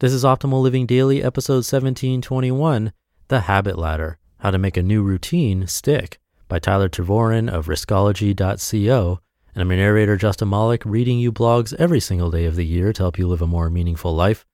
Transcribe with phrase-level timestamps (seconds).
[0.00, 2.92] This is Optimal Living Daily, episode 1721
[3.26, 9.20] The Habit Ladder How to Make a New Routine Stick by Tyler Tervoren of Riskology.co.
[9.52, 12.92] And I'm your narrator, Justin Malik, reading you blogs every single day of the year
[12.92, 14.46] to help you live a more meaningful life.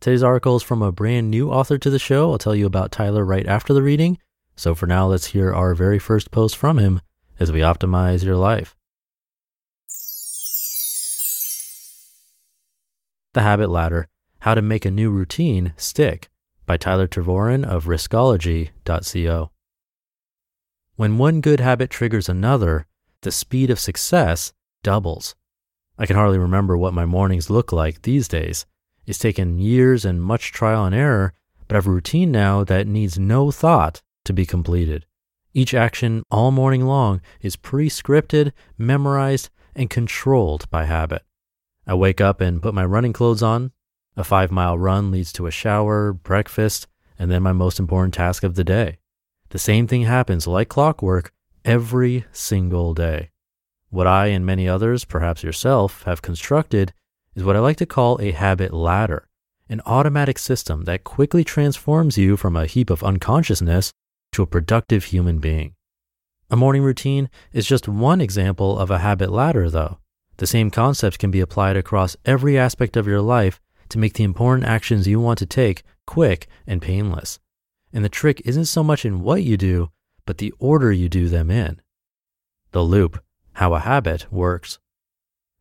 [0.00, 2.32] Today's article is from a brand new author to the show.
[2.32, 4.18] I'll tell you about Tyler right after the reading.
[4.56, 7.02] So for now, let's hear our very first post from him
[7.38, 8.74] as we optimize your life.
[13.34, 14.08] The Habit Ladder
[14.40, 16.28] how to Make a New Routine Stick
[16.64, 19.50] by Tyler Tervoren of Riskology.co.
[20.96, 22.86] When one good habit triggers another,
[23.22, 25.34] the speed of success doubles.
[25.98, 28.64] I can hardly remember what my mornings look like these days.
[29.06, 31.34] It's taken years and much trial and error,
[31.66, 35.06] but I have a routine now that needs no thought to be completed.
[35.54, 41.22] Each action all morning long is pre scripted, memorized, and controlled by habit.
[41.86, 43.72] I wake up and put my running clothes on,
[44.18, 46.88] a five mile run leads to a shower, breakfast,
[47.20, 48.98] and then my most important task of the day.
[49.50, 51.32] The same thing happens like clockwork
[51.64, 53.30] every single day.
[53.90, 56.92] What I and many others, perhaps yourself, have constructed
[57.36, 59.28] is what I like to call a habit ladder,
[59.68, 63.92] an automatic system that quickly transforms you from a heap of unconsciousness
[64.32, 65.74] to a productive human being.
[66.50, 69.98] A morning routine is just one example of a habit ladder, though.
[70.38, 73.60] The same concepts can be applied across every aspect of your life
[73.90, 77.38] to make the important actions you want to take quick and painless.
[77.92, 79.90] And the trick isn't so much in what you do,
[80.26, 81.80] but the order you do them in.
[82.72, 83.22] The loop,
[83.54, 84.78] how a habit works.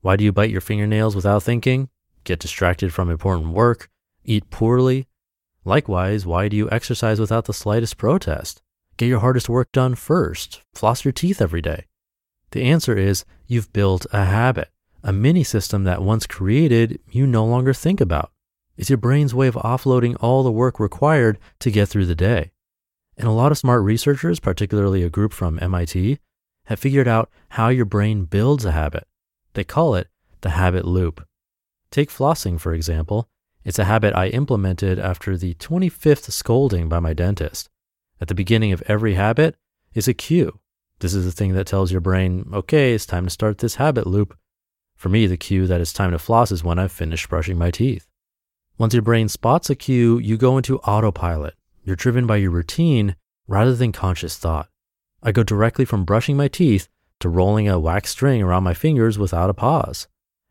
[0.00, 1.88] Why do you bite your fingernails without thinking?
[2.24, 3.88] Get distracted from important work?
[4.24, 5.08] Eat poorly?
[5.64, 8.62] Likewise, why do you exercise without the slightest protest?
[8.96, 10.62] Get your hardest work done first.
[10.74, 11.86] Floss your teeth every day.
[12.50, 14.71] The answer is you've built a habit
[15.02, 18.30] a mini system that once created, you no longer think about.
[18.76, 22.52] It's your brain's way of offloading all the work required to get through the day.
[23.16, 26.18] And a lot of smart researchers, particularly a group from MIT,
[26.66, 29.06] have figured out how your brain builds a habit.
[29.54, 30.08] They call it
[30.40, 31.26] the habit loop.
[31.90, 33.28] Take flossing, for example.
[33.64, 37.68] It's a habit I implemented after the 25th scolding by my dentist.
[38.20, 39.56] At the beginning of every habit
[39.94, 40.58] is a cue.
[41.00, 44.06] This is the thing that tells your brain, okay, it's time to start this habit
[44.06, 44.36] loop.
[45.02, 47.72] For me, the cue that it's time to floss is when I've finished brushing my
[47.72, 48.06] teeth.
[48.78, 51.54] Once your brain spots a cue, you go into autopilot.
[51.82, 53.16] You're driven by your routine
[53.48, 54.68] rather than conscious thought.
[55.20, 59.18] I go directly from brushing my teeth to rolling a wax string around my fingers
[59.18, 60.06] without a pause.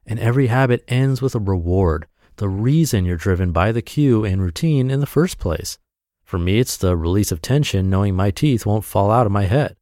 [0.05, 4.41] And every habit ends with a reward, the reason you're driven by the cue and
[4.41, 5.77] routine in the first place.
[6.25, 9.45] For me, it's the release of tension knowing my teeth won't fall out of my
[9.45, 9.77] head.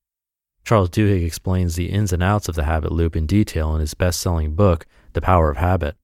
[0.70, 3.96] Charles Duhigg explains the ins and outs of the habit loop in detail in his
[3.96, 5.96] best selling book, The Power of Habit.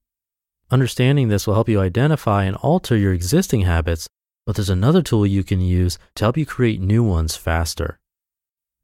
[0.72, 4.08] Understanding this will help you identify and alter your existing habits,
[4.44, 8.00] but there's another tool you can use to help you create new ones faster.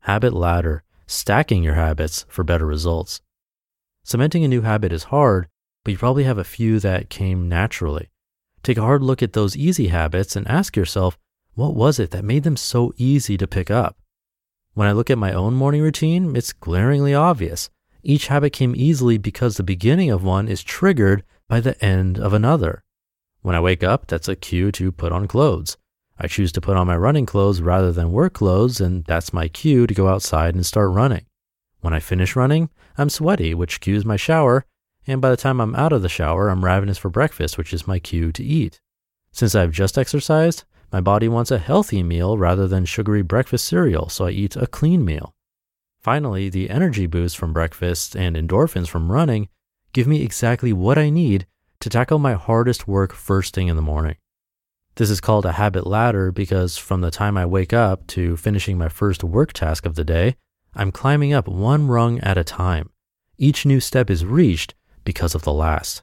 [0.02, 3.20] Habit Ladder, stacking your habits for better results.
[4.04, 5.48] Cementing a new habit is hard,
[5.84, 8.08] but you probably have a few that came naturally.
[8.62, 11.18] Take a hard look at those easy habits and ask yourself,
[11.54, 13.96] what was it that made them so easy to pick up?
[14.74, 17.68] When I look at my own morning routine, it's glaringly obvious.
[18.02, 22.32] Each habit came easily because the beginning of one is triggered by the end of
[22.32, 22.82] another.
[23.42, 25.76] When I wake up, that's a cue to put on clothes.
[26.18, 29.48] I choose to put on my running clothes rather than work clothes, and that's my
[29.48, 31.26] cue to go outside and start running.
[31.80, 34.64] When I finish running, I'm sweaty, which cues my shower,
[35.06, 37.86] and by the time I'm out of the shower, I'm ravenous for breakfast, which is
[37.86, 38.80] my cue to eat.
[39.32, 44.08] Since I've just exercised, my body wants a healthy meal rather than sugary breakfast cereal,
[44.08, 45.34] so I eat a clean meal.
[46.00, 49.48] Finally, the energy boost from breakfast and endorphins from running
[49.92, 51.46] give me exactly what I need
[51.80, 54.16] to tackle my hardest work first thing in the morning.
[54.96, 58.76] This is called a habit ladder because from the time I wake up to finishing
[58.76, 60.36] my first work task of the day,
[60.74, 62.90] I'm climbing up one rung at a time.
[63.38, 64.74] Each new step is reached
[65.04, 66.02] because of the last.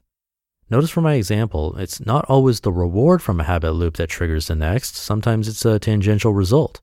[0.69, 4.47] Notice for my example, it's not always the reward from a habit loop that triggers
[4.47, 4.95] the next.
[4.95, 6.81] Sometimes it's a tangential result.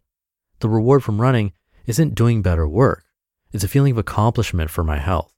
[0.58, 1.52] The reward from running
[1.86, 3.04] isn't doing better work.
[3.52, 5.32] It's a feeling of accomplishment for my health.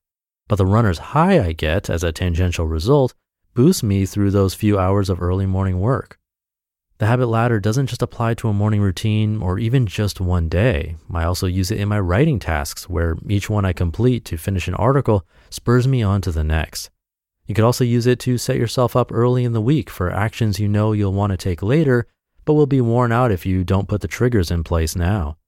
[0.48, 3.12] But the runner's high I get as a tangential result
[3.52, 6.18] boosts me through those few hours of early morning work.
[6.98, 10.96] The habit ladder doesn't just apply to a morning routine or even just one day.
[11.12, 14.68] I also use it in my writing tasks, where each one I complete to finish
[14.68, 16.90] an article spurs me on to the next.
[17.48, 20.60] You could also use it to set yourself up early in the week for actions
[20.60, 22.06] you know you'll want to take later,
[22.44, 25.38] but will be worn out if you don't put the triggers in place now.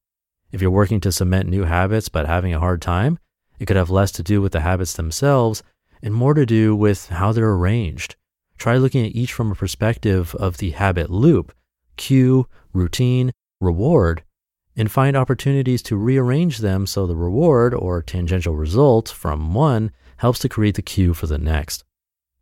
[0.51, 3.19] If you're working to cement new habits but having a hard time,
[3.59, 5.63] it could have less to do with the habits themselves
[6.03, 8.17] and more to do with how they're arranged.
[8.57, 11.53] Try looking at each from a perspective of the habit loop,
[11.99, 13.31] cue, routine,
[13.61, 14.23] reward,
[14.75, 20.39] and find opportunities to rearrange them so the reward or tangential result from one helps
[20.39, 21.85] to create the cue for the next.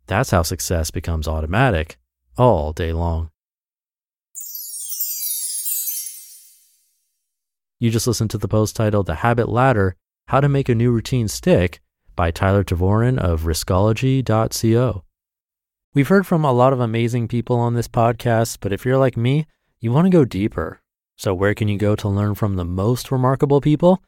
[0.09, 1.99] That's how success becomes automatic
[2.35, 3.29] all day long.
[7.77, 9.95] You just listened to the post titled The Habit Ladder
[10.27, 11.79] How to Make a New Routine Stick
[12.15, 15.03] by Tyler Tervoren of riskology.co.
[15.93, 19.15] We've heard from a lot of amazing people on this podcast, but if you're like
[19.15, 19.45] me,
[19.79, 20.81] you want to go deeper.
[21.17, 24.01] So, where can you go to learn from the most remarkable people?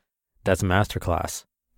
[0.45, 1.45] That's Masterclass.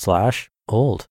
[0.00, 1.06] slash old.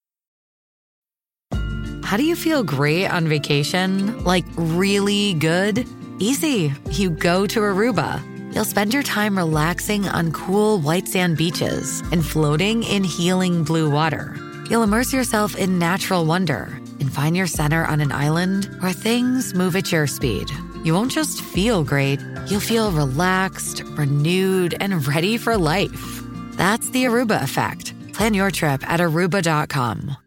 [2.03, 4.24] How do you feel great on vacation?
[4.24, 5.86] Like really good?
[6.18, 6.74] Easy.
[6.91, 8.19] You go to Aruba.
[8.53, 13.91] You'll spend your time relaxing on cool white sand beaches and floating in healing blue
[13.91, 14.36] water.
[14.69, 19.53] You'll immerse yourself in natural wonder and find your center on an island where things
[19.53, 20.50] move at your speed
[20.83, 26.24] you won't just feel great, you'll feel relaxed, renewed, and ready for life.
[26.53, 27.94] That's the Aruba effect.
[28.19, 30.18] Plan your trip at aruba.com.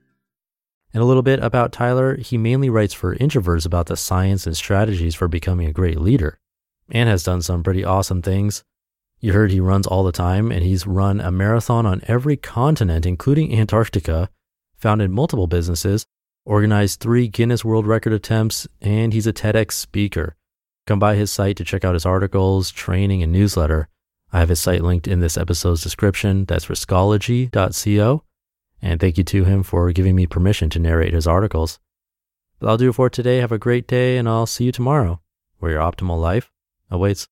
[0.94, 4.56] And a little bit about Tyler, he mainly writes for introverts about the science and
[4.56, 6.38] strategies for becoming a great leader
[6.90, 8.64] and has done some pretty awesome things.
[9.20, 13.04] You heard he runs all the time, and he's run a marathon on every continent,
[13.04, 14.30] including Antarctica,
[14.74, 16.06] founded multiple businesses,
[16.46, 20.34] organized three Guinness World Record attempts, and he's a TEDx speaker.
[20.86, 23.90] Come by his site to check out his articles, training, and newsletter.
[24.32, 26.46] I have his site linked in this episode's description.
[26.46, 28.24] That's riskology.co.
[28.80, 31.78] And thank you to him for giving me permission to narrate his articles.
[32.58, 33.38] But I'll do it for today.
[33.38, 35.20] Have a great day, and I'll see you tomorrow,
[35.58, 36.50] where your optimal life
[36.90, 37.28] awaits.